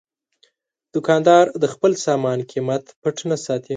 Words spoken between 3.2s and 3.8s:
نه ساتي.